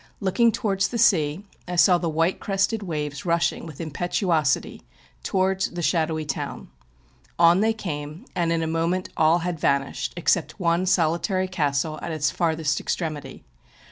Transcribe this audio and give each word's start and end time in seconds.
Looking 0.19 0.51
towards 0.51 0.87
the 0.87 0.97
sea, 0.97 1.45
I 1.67 1.75
saw 1.75 1.99
the 1.99 2.09
white 2.09 2.39
crested 2.39 2.81
waves 2.81 3.19
nulling 3.21 3.67
with 3.67 3.79
impetuosity 3.79 4.81
towards 5.21 5.69
the 5.69 5.83
shadowy 5.83 6.25
town. 6.25 6.69
On 7.37 7.59
they 7.59 7.73
came, 7.73 8.25
and 8.35 8.51
in 8.51 8.63
a 8.63 8.65
moment 8.65 9.09
all 9.15 9.37
had 9.45 9.59
vanished, 9.59 10.13
except 10.17 10.59
one 10.59 10.87
solitary 10.87 11.47
castle, 11.47 11.99
at 12.01 12.11
its 12.11 12.31
farthest 12.31 12.79
extremity. 12.79 13.43